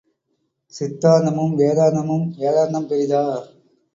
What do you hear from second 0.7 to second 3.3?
சித்தாந்தமும் வேதாந்தமும் வேதாந்தம் பெரிதா?